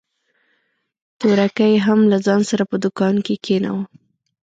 تورکى 1.19 1.67
يې 1.73 1.77
هم 1.85 1.99
له 2.11 2.17
ځان 2.25 2.41
سره 2.49 2.63
په 2.71 2.75
دوکان 2.83 3.15
کښې 3.25 3.35
کښېناوه. 3.43 3.83